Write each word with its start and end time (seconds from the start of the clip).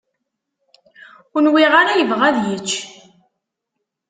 Ur 1.35 1.41
nwiɣ 1.45 1.73
ara 1.81 1.99
yebɣa 1.99 2.23
ad 2.29 2.37
yečč. 2.47 2.71